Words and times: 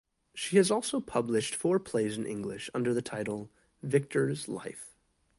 She 0.33 0.57
has 0.57 0.71
also 0.71 0.99
published 0.99 1.53
four 1.53 1.77
plays 1.79 2.17
in 2.17 2.25
English, 2.25 2.71
under 2.73 2.91
the 2.91 3.03
title 3.03 3.51
"Victor's 3.83 4.47
Life". 4.47 4.95